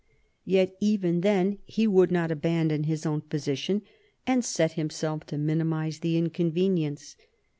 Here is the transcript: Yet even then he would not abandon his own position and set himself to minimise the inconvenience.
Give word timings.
Yet 0.45 0.75
even 0.79 1.21
then 1.21 1.59
he 1.63 1.85
would 1.85 2.09
not 2.11 2.31
abandon 2.31 2.85
his 2.85 3.05
own 3.05 3.21
position 3.21 3.83
and 4.25 4.43
set 4.43 4.71
himself 4.71 5.27
to 5.27 5.37
minimise 5.37 5.99
the 5.99 6.17
inconvenience. 6.17 7.15